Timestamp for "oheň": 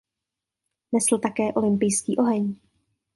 2.17-2.55